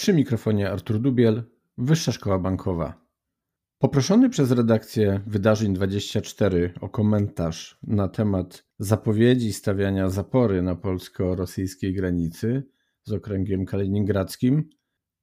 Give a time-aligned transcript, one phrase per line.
[0.00, 1.42] Przy mikrofonie Artur Dubiel,
[1.78, 3.06] Wyższa Szkoła Bankowa.
[3.78, 12.62] Poproszony przez redakcję Wydarzeń 24 o komentarz na temat zapowiedzi stawiania zapory na polsko-rosyjskiej granicy
[13.04, 14.68] z okręgiem kaliningradzkim,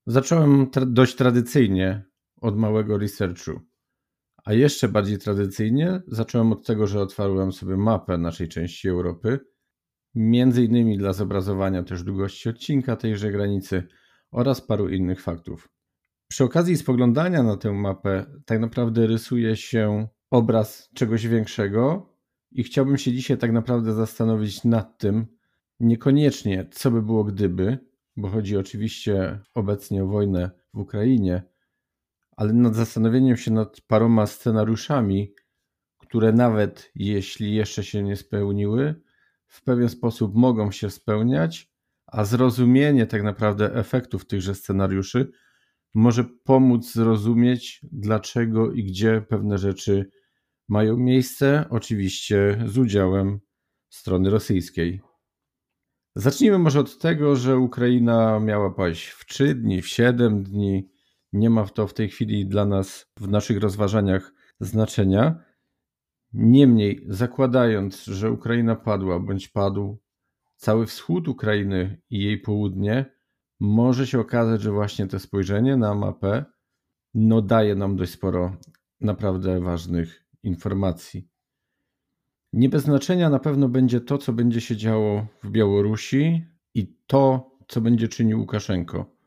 [0.06, 2.04] zacząłem tra- dość tradycyjnie
[2.42, 3.60] od małego researchu.
[4.46, 9.40] A jeszcze bardziej tradycyjnie zacząłem od tego, że otwarłem sobie mapę naszej części Europy,
[10.16, 13.84] między innymi dla zobrazowania też długości odcinka tejże granicy–
[14.31, 15.70] oraz paru innych faktów.
[16.28, 22.14] Przy okazji spoglądania na tę mapę, tak naprawdę rysuje się obraz czegoś większego,
[22.52, 25.28] i chciałbym się dzisiaj tak naprawdę zastanowić nad tym,
[25.80, 27.78] niekoniecznie co by było gdyby,
[28.17, 31.44] bo chodzi oczywiście obecnie o wojnę w Ukrainie,
[32.38, 35.33] ale nad zastanowieniem się nad paroma scenariuszami,
[35.98, 39.02] które nawet jeśli jeszcze się nie spełniły,
[39.48, 41.72] w pewien sposób mogą się spełniać
[42.08, 45.32] a zrozumienie tak naprawdę efektów tychże scenariuszy
[45.94, 50.10] może pomóc zrozumieć, dlaczego i gdzie pewne rzeczy
[50.70, 53.40] mają miejsce, oczywiście z udziałem
[53.90, 55.02] strony rosyjskiej.
[56.16, 60.90] Zacznijmy może od tego, że Ukraina miała paść w 3 dni, w 7 dni.
[61.34, 65.44] Nie ma to w tej chwili dla nas w naszych rozważaniach znaczenia.
[66.34, 70.00] Niemniej, zakładając, że Ukraina padła bądź padł,
[70.58, 73.06] cały wschód Ukrainy i jej południe,
[73.60, 76.45] może się okazać, że właśnie to spojrzenie na mapę
[77.14, 78.58] no, daje nam dość sporo
[79.02, 81.30] naprawdę ważnych informacji.
[82.54, 87.52] Nie bez znaczenia na pewno będzie to, co będzie się działo w Białorusi i to,
[87.67, 89.17] co będzie czynił Łukaszenko.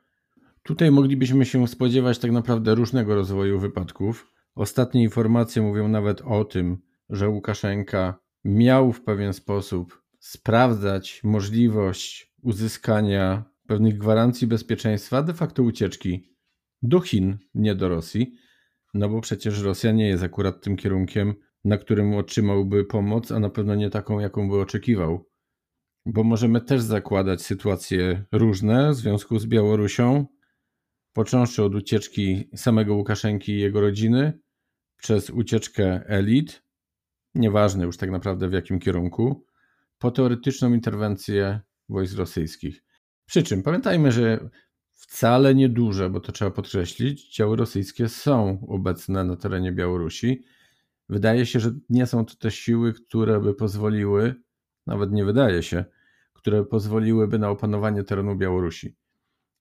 [0.63, 4.33] Tutaj moglibyśmy się spodziewać tak naprawdę różnego rozwoju wypadków.
[4.55, 6.79] Ostatnie informacje mówią nawet o tym,
[7.11, 16.37] że Łukaszenka miał w pewien sposób sprawdzać możliwość uzyskania pewnych gwarancji bezpieczeństwa, de facto ucieczki
[16.83, 18.35] do Chin, nie do Rosji,
[18.95, 23.51] no bo przecież Rosja nie jest akurat tym kierunkiem, na którym otrzymałby pomoc, a na
[23.51, 25.31] pewno nie taką, jaką by oczekiwał.
[26.07, 30.27] Bo możemy też zakładać sytuacje różne w związku z Białorusią,
[31.13, 34.41] począwszy od ucieczki samego Łukaszenki i jego rodziny,
[34.97, 36.63] przez ucieczkę elit,
[37.35, 39.47] nieważne już tak naprawdę w jakim kierunku,
[40.01, 42.83] po teoretyczną interwencję wojsk rosyjskich.
[43.27, 44.51] Przy czym pamiętajmy, że
[44.93, 50.45] wcale nieduże, bo to trzeba podkreślić, działy rosyjskie są obecne na terenie Białorusi.
[51.09, 54.35] Wydaje się, że nie są to te siły, które by pozwoliły,
[54.87, 55.85] nawet nie wydaje się,
[56.33, 58.97] które pozwoliłyby na opanowanie terenu Białorusi.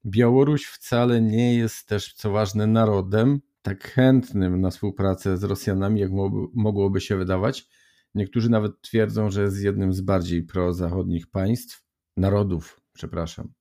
[0.06, 6.12] Białoruś wcale nie jest też, co ważne, narodem tak chętnym na współpracę z Rosjanami, jak
[6.54, 7.70] mogłoby się wydawać.
[8.16, 11.84] Niektórzy nawet twierdzą, że jest jednym z bardziej prozachodnich państw,
[12.18, 13.54] narodów, przepraszam.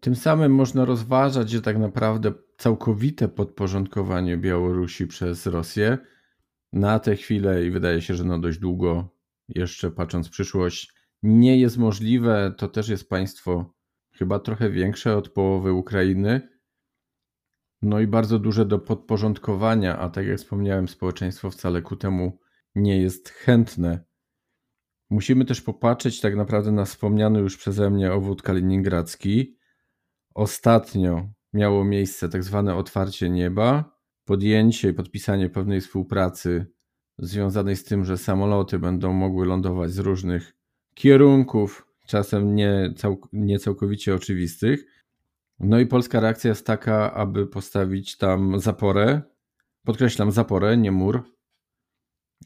[0.00, 5.98] Tym samym można rozważać, że tak naprawdę całkowite podporządkowanie Białorusi przez Rosję
[6.72, 9.16] na tę chwilę i wydaje się, że na dość długo,
[9.48, 12.54] jeszcze patrząc w przyszłość, nie jest możliwe.
[12.58, 13.74] To też jest państwo
[14.12, 16.48] chyba trochę większe od połowy Ukrainy.
[17.82, 22.38] No i bardzo duże do podporządkowania, a tak jak wspomniałem, społeczeństwo wcale ku temu
[22.76, 24.04] nie jest chętne.
[25.10, 29.56] Musimy też popatrzeć tak naprawdę na wspomniany już przeze mnie obwód kaliningradzki.
[30.34, 36.66] Ostatnio miało miejsce tak zwane otwarcie nieba, podjęcie i podpisanie pewnej współpracy
[37.18, 40.56] związanej z tym, że samoloty będą mogły lądować z różnych
[40.94, 44.84] kierunków, czasem nie, cał, nie całkowicie oczywistych.
[45.60, 49.22] No i polska reakcja jest taka, aby postawić tam zaporę.
[49.84, 51.35] Podkreślam zaporę, nie mur,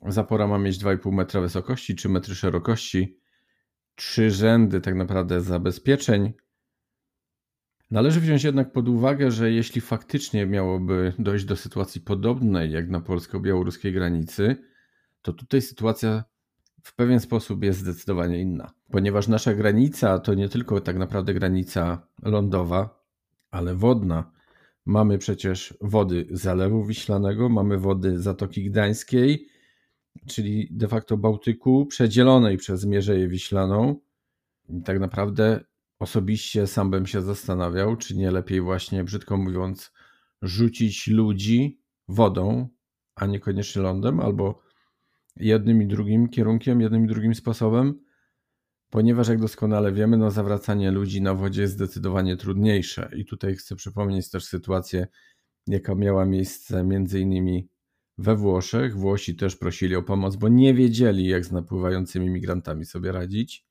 [0.07, 3.19] Zapora ma mieć 2,5 metra wysokości, 3 metry szerokości,
[3.95, 6.33] trzy rzędy tak naprawdę zabezpieczeń.
[7.91, 13.01] Należy wziąć jednak pod uwagę, że jeśli faktycznie miałoby dojść do sytuacji podobnej jak na
[13.01, 14.57] polsko-białoruskiej granicy,
[15.23, 16.25] to tutaj sytuacja
[16.83, 22.07] w pewien sposób jest zdecydowanie inna, ponieważ nasza granica to nie tylko tak naprawdę granica
[22.23, 23.05] lądowa,
[23.51, 24.33] ale wodna.
[24.85, 29.49] Mamy przecież wody Zalewu Wiślanego, mamy wody Zatoki Gdańskiej,
[30.27, 34.01] czyli de facto Bałtyku, przedzielonej przez Mierzeję Wiślaną.
[34.69, 35.61] I tak naprawdę
[35.99, 39.93] osobiście sam bym się zastanawiał, czy nie lepiej właśnie, brzydko mówiąc,
[40.43, 42.69] rzucić ludzi wodą,
[43.15, 44.63] a niekoniecznie lądem, albo
[45.37, 48.01] jednym i drugim kierunkiem, jednym i drugim sposobem,
[48.91, 53.11] ponieważ jak doskonale wiemy, no zawracanie ludzi na wodzie jest zdecydowanie trudniejsze.
[53.17, 55.07] I tutaj chcę przypomnieć też sytuację,
[55.67, 57.69] jaka miała miejsce między innymi
[58.21, 58.97] we Włoszech.
[58.97, 63.65] Włosi też prosili o pomoc, bo nie wiedzieli, jak z napływającymi migrantami sobie radzić.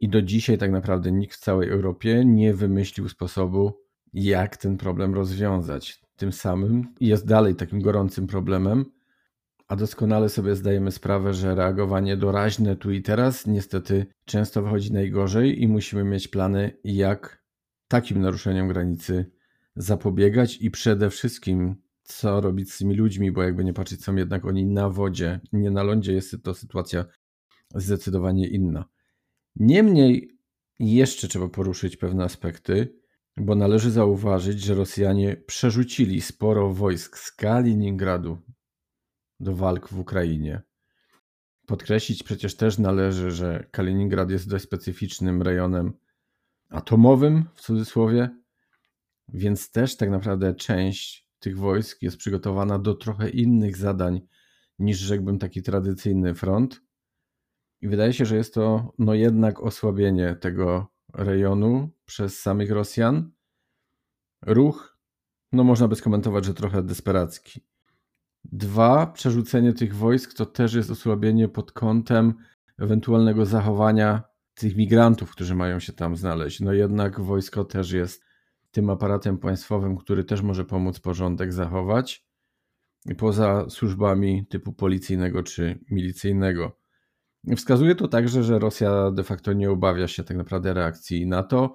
[0.00, 3.72] I do dzisiaj tak naprawdę nikt w całej Europie nie wymyślił sposobu,
[4.12, 6.00] jak ten problem rozwiązać.
[6.16, 8.84] Tym samym jest dalej takim gorącym problemem,
[9.68, 15.62] a doskonale sobie zdajemy sprawę, że reagowanie doraźne tu i teraz niestety często wychodzi najgorzej
[15.62, 17.42] i musimy mieć plany, jak
[17.88, 19.30] takim naruszeniom granicy
[19.76, 24.44] zapobiegać i przede wszystkim co robić z tymi ludźmi, bo jakby nie patrzeć, są jednak
[24.44, 27.04] oni na wodzie, nie na lądzie, jest to sytuacja
[27.74, 28.84] zdecydowanie inna.
[29.56, 30.38] Niemniej
[30.78, 32.98] jeszcze trzeba poruszyć pewne aspekty,
[33.36, 38.38] bo należy zauważyć, że Rosjanie przerzucili sporo wojsk z Kaliningradu
[39.40, 40.62] do walk w Ukrainie.
[41.66, 45.92] Podkreślić przecież też należy, że Kaliningrad jest dość specyficznym rejonem
[46.68, 48.30] atomowym, w cudzysłowie,
[49.28, 54.20] więc też tak naprawdę część tych wojsk jest przygotowana do trochę innych zadań
[54.78, 56.82] niż rzekłbym taki tradycyjny front.
[57.80, 63.30] I wydaje się, że jest to no jednak osłabienie tego rejonu przez samych Rosjan.
[64.46, 64.98] Ruch,
[65.52, 67.60] no można by skomentować, że trochę desperacki.
[68.44, 72.34] Dwa, przerzucenie tych wojsk to też jest osłabienie pod kątem
[72.78, 74.22] ewentualnego zachowania
[74.54, 76.60] tych migrantów, którzy mają się tam znaleźć.
[76.60, 78.25] No jednak wojsko też jest
[78.76, 82.26] tym aparatem państwowym, który też może pomóc porządek zachować,
[83.18, 86.78] poza służbami typu policyjnego czy milicyjnego.
[87.56, 91.74] Wskazuje to także, że Rosja de facto nie obawia się tak naprawdę reakcji NATO,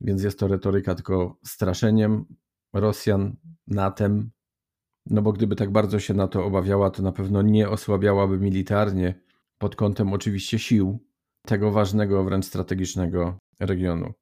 [0.00, 2.24] więc jest to retoryka tylko straszeniem
[2.72, 4.30] Rosjan NATEM,
[5.06, 9.20] no bo gdyby tak bardzo się NATO obawiała, to na pewno nie osłabiałaby militarnie
[9.58, 11.06] pod kątem oczywiście sił
[11.46, 14.12] tego ważnego, wręcz strategicznego regionu.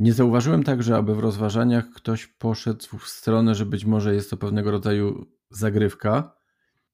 [0.00, 4.36] Nie zauważyłem także, aby w rozważaniach ktoś poszedł w stronę, że być może jest to
[4.36, 6.36] pewnego rodzaju zagrywka,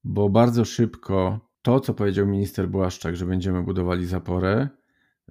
[0.03, 4.69] bo bardzo szybko to, co powiedział minister Błaszczak, że będziemy budowali zaporę,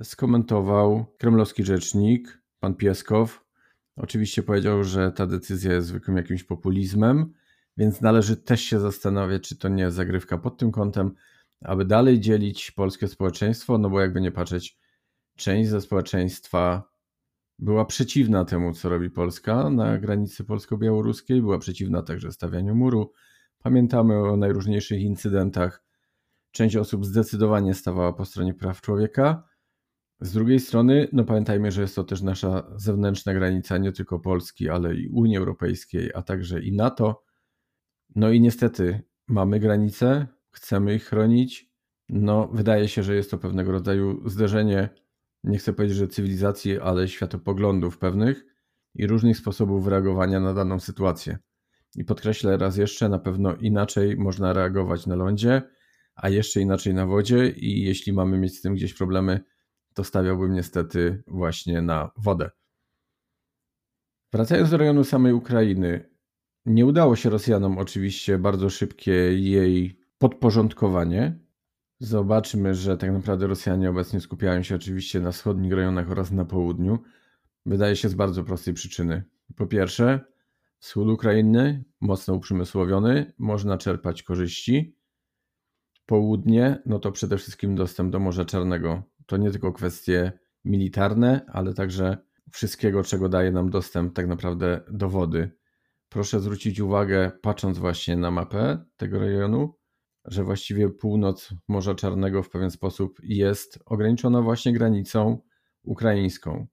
[0.02, 3.44] skomentował kremlowski rzecznik, pan Pieskow.
[3.96, 7.32] Oczywiście powiedział, że ta decyzja jest zwykłym jakimś populizmem,
[7.76, 11.14] więc należy też się zastanawiać, czy to nie jest zagrywka pod tym kątem,
[11.60, 14.78] aby dalej dzielić polskie społeczeństwo, no bo jakby nie patrzeć,
[15.36, 16.93] część ze społeczeństwa
[17.58, 23.12] była przeciwna temu, co robi Polska na granicy polsko-białoruskiej, była przeciwna także stawianiu muru.
[23.58, 25.84] Pamiętamy o najróżniejszych incydentach.
[26.50, 29.48] Część osób zdecydowanie stawała po stronie praw człowieka.
[30.20, 34.68] Z drugiej strony, no pamiętajmy, że jest to też nasza zewnętrzna granica nie tylko Polski,
[34.68, 37.24] ale i Unii Europejskiej, a także i NATO.
[38.14, 41.70] No i niestety mamy granice, chcemy ich chronić.
[42.08, 44.88] No, wydaje się, że jest to pewnego rodzaju zderzenie
[45.44, 48.44] nie chcę powiedzieć, że cywilizacji, ale światopoglądów pewnych
[48.94, 51.38] i różnych sposobów reagowania na daną sytuację.
[51.96, 55.62] I podkreślę raz jeszcze, na pewno inaczej można reagować na lądzie,
[56.14, 59.40] a jeszcze inaczej na wodzie, i jeśli mamy mieć z tym gdzieś problemy,
[59.94, 62.50] to stawiałbym niestety właśnie na wodę.
[64.32, 66.10] Wracając do rejonu samej Ukrainy,
[66.66, 71.43] nie udało się Rosjanom oczywiście bardzo szybkie jej podporządkowanie,
[71.98, 76.98] Zobaczmy, że tak naprawdę Rosjanie obecnie skupiają się oczywiście na wschodnich rejonach oraz na południu.
[77.66, 79.24] Wydaje się z bardzo prostej przyczyny.
[79.56, 80.20] Po pierwsze,
[80.78, 84.96] wschód Ukrainy mocno uprzemysłowiony, można czerpać korzyści.
[86.06, 89.02] Południe, no to przede wszystkim dostęp do Morza Czarnego.
[89.26, 90.32] To nie tylko kwestie
[90.64, 92.18] militarne, ale także
[92.52, 95.50] wszystkiego, czego daje nam dostęp tak naprawdę do wody.
[96.08, 99.74] Proszę zwrócić uwagę, patrząc właśnie na mapę tego rejonu,
[100.24, 105.38] że właściwie północ Morza Czarnego w pewien sposób jest ograniczona właśnie granicą
[105.82, 106.66] ukraińską.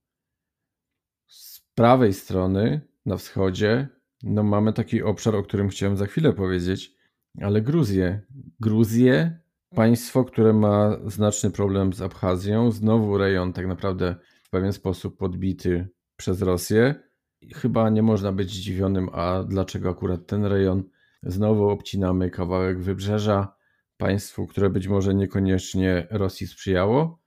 [1.27, 3.87] Z prawej strony, na wschodzie,
[4.23, 6.95] no mamy taki obszar, o którym chciałem za chwilę powiedzieć,
[7.41, 8.21] ale Gruzję.
[8.59, 9.39] Gruzję,
[9.75, 15.89] państwo, które ma znaczny problem z Abchazją, znowu rejon tak naprawdę w pewien sposób podbity
[16.15, 16.95] przez Rosję.
[17.55, 20.83] Chyba nie można być zdziwionym, a dlaczego akurat ten rejon
[21.23, 23.55] Znowu obcinamy kawałek wybrzeża
[23.97, 27.21] państwu, które być może niekoniecznie Rosji sprzyjało.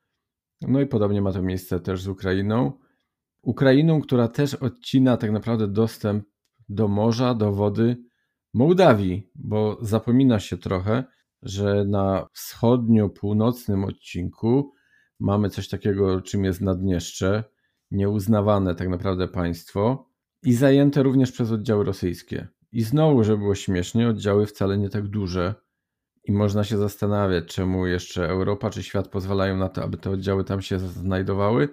[0.61, 2.73] No i podobnie ma to miejsce też z Ukrainą.
[3.43, 6.25] Ukrainą, która też odcina tak naprawdę dostęp
[6.69, 7.97] do morza, do wody
[8.55, 11.05] Mołdawii, bo zapomina się trochę,
[11.43, 14.73] że na wschodnio-północnym odcinku
[15.21, 17.45] mamy coś takiego, czym jest Naddniestrze,
[17.91, 20.11] nieuznawane tak naprawdę państwo
[20.43, 22.49] i zajęte również przez oddziały rosyjskie.
[22.75, 25.55] I znowu, żeby było śmiesznie, oddziały wcale nie tak duże.
[26.25, 30.45] I można się zastanawiać, czemu jeszcze Europa czy świat pozwalają na to, aby te oddziały
[30.45, 31.69] tam się znajdowały.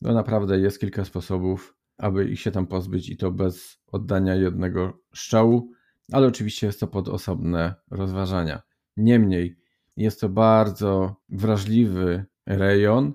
[0.00, 4.98] No naprawdę jest kilka sposobów, aby ich się tam pozbyć i to bez oddania jednego
[5.14, 5.72] strzału,
[6.12, 8.62] ale oczywiście jest to pod osobne rozważania.
[8.96, 9.58] Niemniej
[9.96, 13.12] jest to bardzo wrażliwy rejon,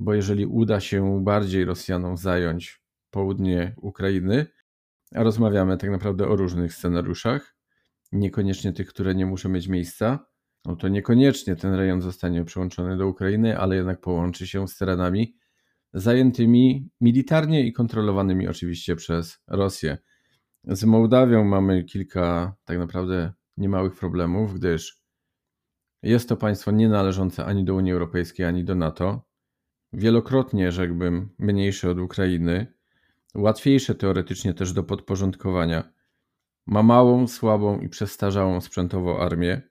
[0.00, 4.46] bo jeżeli uda się bardziej Rosjanom zająć południe Ukrainy,
[5.14, 7.56] rozmawiamy tak naprawdę o różnych scenariuszach,
[8.12, 10.26] niekoniecznie tych, które nie muszą mieć miejsca,
[10.64, 15.36] no to niekoniecznie ten rejon zostanie przyłączony do Ukrainy, ale jednak połączy się z terenami
[15.94, 19.98] zajętymi militarnie i kontrolowanymi oczywiście przez Rosję.
[20.64, 25.00] Z Mołdawią mamy kilka tak naprawdę niemałych problemów, gdyż
[26.02, 29.26] jest to państwo nie należące ani do Unii Europejskiej, ani do NATO.
[29.92, 32.74] Wielokrotnie, rzekłbym, mniejsze od Ukrainy,
[33.34, 35.92] łatwiejsze teoretycznie też do podporządkowania.
[36.66, 39.62] Ma małą, słabą i przestarzałą sprzętowo armię.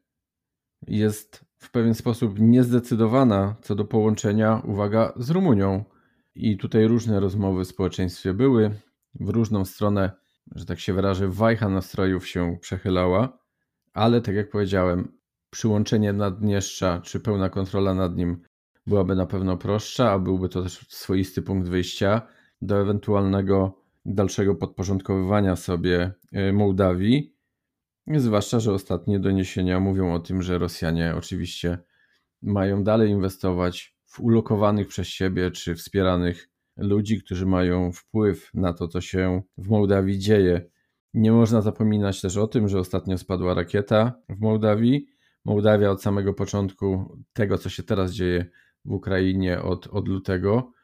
[0.88, 5.84] Jest w pewien sposób niezdecydowana co do połączenia, uwaga, z Rumunią.
[6.36, 8.72] I tutaj różne rozmowy w społeczeństwie były.
[9.20, 10.12] W różną stronę,
[10.56, 13.40] że tak się wyrażę, wajcha nastrojów się przechylała,
[13.94, 18.42] ale tak jak powiedziałem, przyłączenie Naddniestrza czy pełna kontrola nad nim
[18.88, 22.22] byłaby na pewno prostsza, a byłby to też swoisty punkt wyjścia
[22.62, 26.12] do ewentualnego dalszego podporządkowywania sobie
[26.50, 27.36] y, Mołdawii.
[28.08, 31.78] Zwłaszcza, że ostatnie doniesienia mówią o tym, że Rosjanie oczywiście
[32.42, 38.88] mają dalej inwestować w ulokowanych przez siebie czy wspieranych ludzi, którzy mają wpływ na to,
[38.88, 40.70] co się w Mołdawii dzieje.
[41.14, 45.08] Nie można zapominać też o tym, że ostatnio spadła rakieta w Mołdawii.
[45.46, 48.46] Mołdawia od samego początku tego, co się teraz dzieje
[48.86, 50.79] w Ukrainie od, od lutego, e,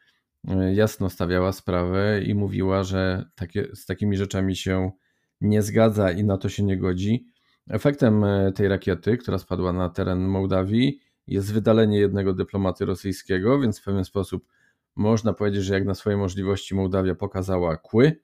[0.74, 4.92] jasno stawiała sprawę i mówiła, że takie, z takimi rzeczami się
[5.42, 7.28] nie zgadza i na to się nie godzi.
[7.70, 13.80] Efektem e, tej rakiety, która spadła na teren Mołdawii, jest wydalenie jednego dyplomaty rosyjskiego, więc
[13.80, 14.46] w pewien sposób
[14.96, 18.20] można powiedzieć, że jak na swoje możliwości Mołdawia pokazała kły.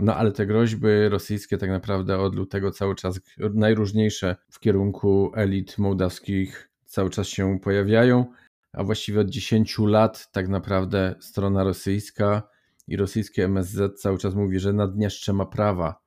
[0.00, 3.20] No ale te groźby rosyjskie tak naprawdę od lutego cały czas
[3.54, 8.26] najróżniejsze w kierunku elit mołdawskich cały czas się pojawiają
[8.72, 12.42] a właściwie od 10 lat tak naprawdę strona rosyjska
[12.86, 16.02] i rosyjskie MSZ cały czas mówi, że Naddniestrze ma prawa,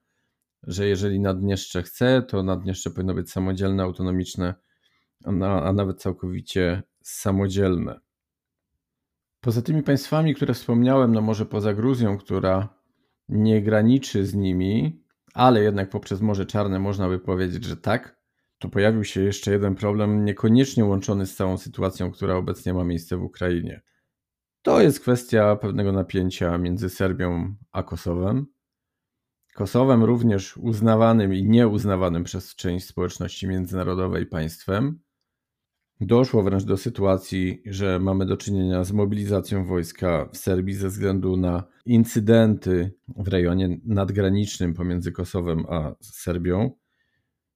[0.63, 4.56] że jeżeli Naddniestrze chce, to Naddniestrze powinno być samodzielne, autonomiczne,
[5.63, 8.00] a nawet całkowicie samodzielne.
[9.41, 12.70] Poza tymi państwami, które wspomniałem, no może poza Gruzją, która
[13.30, 15.03] nie graniczy z nimi,
[15.34, 18.21] ale jednak poprzez Morze Czarne można by powiedzieć, że tak,
[18.62, 23.18] tu pojawił się jeszcze jeden problem, niekoniecznie łączony z całą sytuacją, która obecnie ma miejsce
[23.18, 23.82] w Ukrainie.
[24.62, 28.46] To jest kwestia pewnego napięcia między Serbią a Kosowem.
[29.53, 35.00] Kosowem również uznawanym i nieuznawanym przez część społeczności międzynarodowej państwem.
[36.01, 41.38] Doszło wręcz do sytuacji, że mamy do czynienia z mobilizacją wojska w Serbii ze względu
[41.38, 46.81] na incydenty w rejonie nadgranicznym pomiędzy Kosowem a Serbią.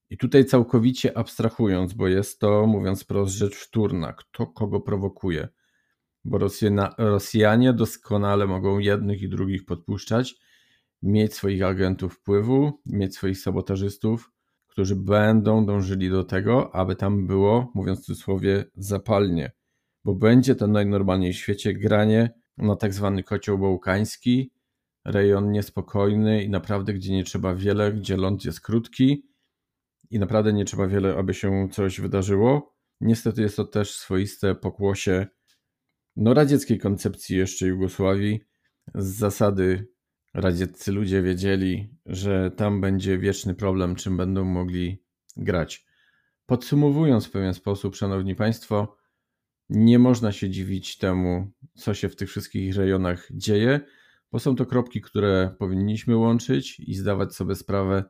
[0.10, 5.48] I tutaj całkowicie abstrahując, bo jest to, mówiąc prost, rzecz wtórna, kto kogo prowokuje.
[6.26, 6.40] Bo
[6.98, 10.36] Rosjanie doskonale mogą jednych i drugich podpuszczać,
[11.02, 14.32] mieć swoich agentów wpływu, mieć swoich sabotażystów,
[14.68, 19.52] którzy będą dążyli do tego, aby tam było, mówiąc w cudzysłowie, zapalnie.
[20.04, 24.52] Bo będzie to najnormalniej w świecie granie na tak zwany kocioł bałkański,
[25.06, 29.28] rejon niespokojny i naprawdę, gdzie nie trzeba wiele, gdzie ląd jest krótki,
[30.16, 32.76] i naprawdę nie trzeba wiele, aby się coś wydarzyło.
[33.02, 35.28] Niestety jest to też swoiste pokłosie
[36.16, 38.42] no, radzieckiej koncepcji jeszcze Jugosławii.
[38.96, 39.88] Z zasady
[40.34, 45.04] radzieccy ludzie wiedzieli, że tam będzie wieczny problem, czym będą mogli
[45.38, 45.86] grać.
[46.46, 48.98] Podsumowując w pewien sposób, szanowni państwo,
[49.70, 53.80] nie można się dziwić temu, co się w tych wszystkich rejonach dzieje,
[54.32, 58.04] bo są to kropki, które powinniśmy łączyć i zdawać sobie sprawę,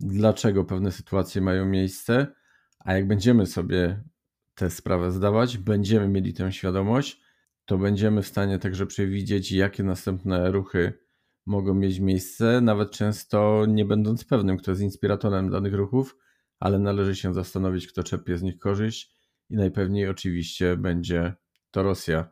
[0.00, 2.26] dlaczego pewne sytuacje mają miejsce,
[2.78, 4.02] a jak będziemy sobie
[4.54, 7.20] tę sprawę zdawać, będziemy mieli tę świadomość,
[7.64, 10.92] to będziemy w stanie także przewidzieć, jakie następne ruchy
[11.46, 16.16] mogą mieć miejsce, nawet często nie będąc pewnym, kto jest inspiratorem danych ruchów,
[16.58, 19.16] ale należy się zastanowić, kto czerpie z nich korzyść
[19.50, 21.34] i najpewniej oczywiście będzie
[21.70, 22.28] to Rosja.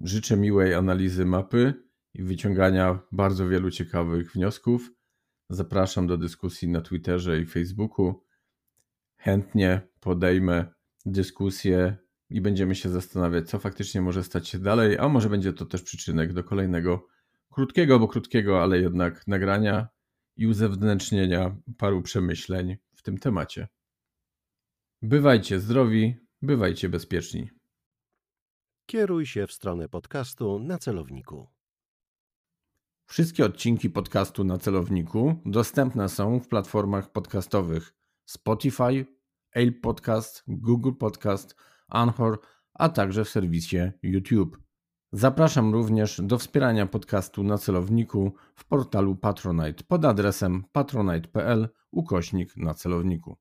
[0.00, 1.74] Życzę miłej analizy mapy
[2.14, 4.90] i wyciągania bardzo wielu ciekawych wniosków.
[5.52, 8.24] Zapraszam do dyskusji na Twitterze i Facebooku.
[9.16, 10.74] chętnie podejmę
[11.06, 11.96] dyskusję
[12.30, 15.82] i będziemy się zastanawiać, co faktycznie może stać się dalej, a może będzie to też
[15.82, 17.06] przyczynek do kolejnego
[17.50, 19.88] krótkiego, bo krótkiego, ale jednak nagrania
[20.36, 23.68] i uzewnętrznienia paru przemyśleń w tym temacie.
[25.02, 27.50] Bywajcie zdrowi, bywajcie bezpieczni.
[28.86, 31.48] Kieruj się w stronę podcastu na celowniku.
[33.12, 39.06] Wszystkie odcinki podcastu na celowniku dostępne są w platformach podcastowych Spotify,
[39.54, 41.56] Apple Podcast, Google Podcast,
[41.88, 42.40] Anchor,
[42.74, 44.58] a także w serwisie YouTube.
[45.12, 52.74] Zapraszam również do wspierania podcastu na celowniku w portalu Patronite pod adresem patronite.pl ukośnik na
[52.74, 53.36] celowniku.